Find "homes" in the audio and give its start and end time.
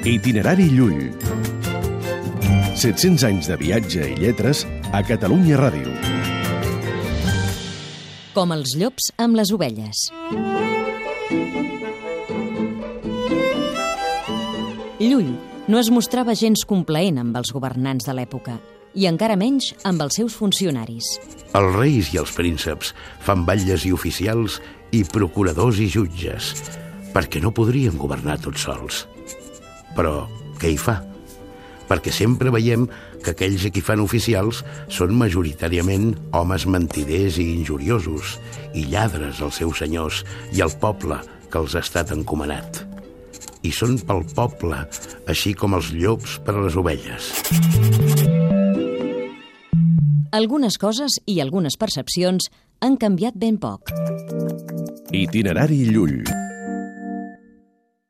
36.36-36.66